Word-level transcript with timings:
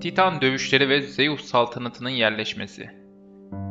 Titan 0.00 0.40
dövüşleri 0.40 0.88
ve 0.88 1.02
Zeus 1.02 1.44
saltanatının 1.44 2.10
yerleşmesi. 2.10 2.90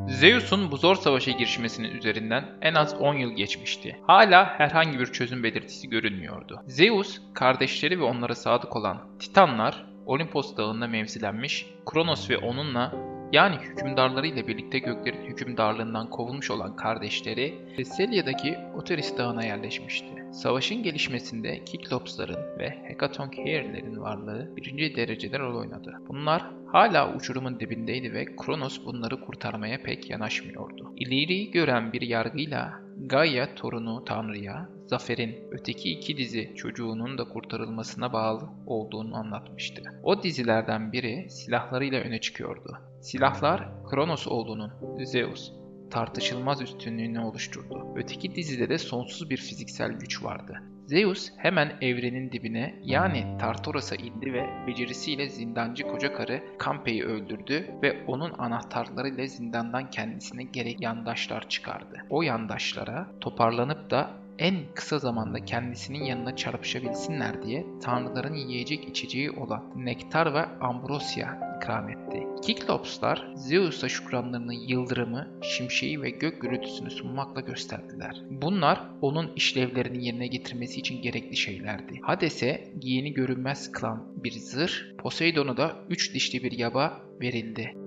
Zeus'un 0.08 0.72
bu 0.72 0.78
zor 0.78 0.96
savaşa 0.96 1.32
girişmesinin 1.32 1.92
üzerinden 1.92 2.46
en 2.62 2.74
az 2.74 3.02
10 3.02 3.14
yıl 3.14 3.32
geçmişti. 3.32 4.00
Hala 4.08 4.60
herhangi 4.60 5.00
bir 5.00 5.06
çözüm 5.06 5.44
belirtisi 5.44 5.90
görünmüyordu. 5.90 6.62
Zeus, 6.68 7.22
kardeşleri 7.34 8.00
ve 8.00 8.04
onlara 8.04 8.36
sadık 8.36 8.76
olan 8.76 9.02
Titanlar, 9.20 9.86
Olimpos 10.06 10.58
dağında 10.58 10.88
mevzilenmiş, 10.88 11.66
Kronos 11.86 12.30
ve 12.30 12.38
onunla 12.38 12.94
yani 13.32 13.56
hükümdarlarıyla 13.56 14.48
birlikte 14.48 14.80
göklerin 14.80 15.26
hükümdarlığından 15.26 16.10
kovulmuş 16.10 16.52
olan 16.52 16.76
kardeşleri 16.76 17.54
Thessalia'daki 17.76 18.58
Oteris 18.76 19.18
dağına 19.18 19.46
yerleşmişti. 19.46 20.25
Savaşın 20.36 20.84
gelişmesinde 20.84 21.64
Kiklopsların 21.66 22.60
ve 22.60 22.70
Hekatoncheir'lerin 22.70 24.02
varlığı 24.02 24.56
birinci 24.56 24.96
derecede 24.96 25.40
rol 25.40 25.60
oynadı. 25.60 26.02
Bunlar 26.08 26.46
hala 26.68 27.16
uçurumun 27.16 27.60
dibindeydi 27.60 28.14
ve 28.14 28.26
Kronos 28.26 28.86
bunları 28.86 29.22
kurtarmaya 29.22 29.84
pek 29.84 30.10
yanaşmıyordu. 30.10 30.94
İleriyi 30.98 31.52
gören 31.52 31.94
bir 31.94 32.02
yargıyla 32.02 32.74
Gaia 32.98 33.56
torunu 33.56 34.06
Tanrı'ya 34.06 34.70
Zafer'in 34.86 35.36
öteki 35.52 35.92
iki 35.92 36.18
dizi 36.18 36.54
çocuğunun 36.56 37.18
da 37.18 37.24
kurtarılmasına 37.24 38.14
bağlı 38.14 38.50
olduğunu 38.66 39.16
anlatmıştı. 39.16 39.84
O 40.04 40.24
dizilerden 40.24 40.92
biri 40.92 41.30
silahlarıyla 41.30 42.02
öne 42.02 42.22
çıkıyordu. 42.22 42.78
Silahlar 43.02 43.68
Kronos 43.90 44.28
oğlunun 44.28 44.72
Zeus 45.06 45.52
tartışılmaz 45.92 46.62
üstünlüğünü 46.62 47.20
oluşturdu. 47.20 47.88
Öteki 47.96 48.36
dizide 48.36 48.70
de 48.70 48.78
sonsuz 48.78 49.30
bir 49.30 49.38
fiziksel 49.38 49.92
güç 49.92 50.24
vardı. 50.24 50.64
Zeus 50.88 51.30
hemen 51.38 51.78
evrenin 51.82 52.32
dibine 52.32 52.80
yani 52.84 53.38
Tartaros'a 53.40 53.96
indi 53.96 54.34
ve 54.34 54.50
becerisiyle 54.68 55.30
zindancı 55.30 55.84
koca 55.84 56.14
karı 56.14 56.44
Kampe'yi 56.58 57.04
öldürdü 57.04 57.68
ve 57.84 58.06
onun 58.08 58.34
anahtarlarıyla 58.38 59.28
zindandan 59.28 59.90
kendisine 59.90 60.44
gerek 60.44 60.82
yandaşlar 60.82 61.50
çıkardı. 61.50 62.06
O 62.10 62.22
yandaşlara 62.22 63.08
toparlanıp 63.22 63.90
da 63.90 64.25
en 64.40 64.56
kısa 64.76 65.00
zamanda 65.00 65.46
kendisinin 65.46 66.04
yanına 66.04 66.36
çarpışabilsinler 66.36 67.44
diye 67.44 67.66
tanrıların 67.82 68.36
yiyecek 68.36 68.90
içeceği 68.90 69.32
olan 69.32 69.64
nektar 69.76 70.34
ve 70.34 70.46
ambrosya 70.46 71.56
ikram 71.58 71.90
etti. 71.90 72.28
Kiklopslar 72.44 73.28
Zeus'a 73.36 73.90
şükranlarını 73.90 74.54
yıldırımı, 74.54 75.28
şimşeği 75.42 76.02
ve 76.02 76.10
gök 76.10 76.42
gürültüsünü 76.42 76.92
sunmakla 76.92 77.42
gösterdiler. 77.42 78.22
Bunlar 78.30 78.82
onun 79.02 79.34
işlevlerini 79.36 80.06
yerine 80.06 80.28
getirmesi 80.28 80.80
için 80.80 81.02
gerekli 81.02 81.36
şeylerdi. 81.36 82.00
Hades'e 82.02 82.74
giyeni 82.80 83.14
görünmez 83.14 83.72
kılan 83.72 84.24
bir 84.24 84.32
zırh, 84.32 84.98
Poseidon'a 84.98 85.58
da 85.58 85.76
üç 85.90 86.14
dişli 86.14 86.44
bir 86.44 86.52
yaba 86.52 87.02
verildi. 87.22 87.85